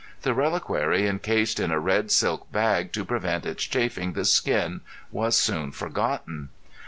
The 0.23 0.33
reliquary 0.33 1.05
encased 1.07 1.59
in 1.59 1.69
a 1.69 1.79
red 1.79 2.09
silk 2.09 2.51
bag 2.51 2.91
to 2.93 3.05
prevent 3.05 3.45
its 3.45 3.65
chafing 3.65 4.13
the 4.13 4.25
skin 4.25 4.81
was 5.11 5.37
soon 5.37 5.71
forgotten. 5.71 6.49